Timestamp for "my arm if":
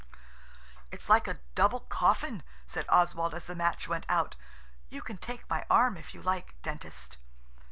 5.47-6.15